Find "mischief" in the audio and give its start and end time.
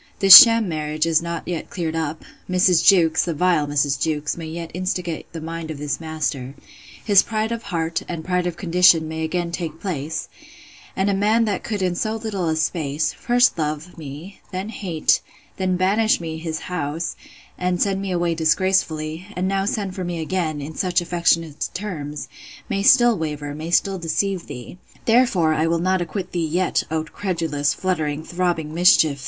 28.73-29.19